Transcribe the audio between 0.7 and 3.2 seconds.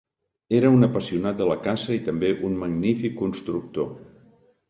un apassionat de la caça i també un magnífic